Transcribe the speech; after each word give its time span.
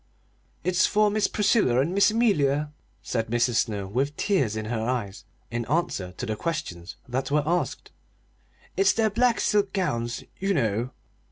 "It's 0.63 0.87
for 0.87 1.11
Miss 1.11 1.27
Priscilla 1.27 1.79
and 1.79 1.93
Miss 1.93 2.09
Amelia,'" 2.09 2.71
said 3.03 3.27
Mrs. 3.27 3.57
Snow, 3.57 3.85
with 3.85 4.17
tears 4.17 4.55
in 4.55 4.65
her 4.65 4.81
eyes, 4.81 5.25
in 5.51 5.63
answer 5.65 6.11
to 6.13 6.25
the 6.25 6.35
questions 6.35 6.95
that 7.07 7.29
were 7.29 7.43
asked. 7.45 7.91
"It's 8.75 8.93
their 8.93 9.11
black 9.11 9.39
silk 9.39 9.73
gowns, 9.73 10.23
you 10.39 10.55
know." 10.55 10.89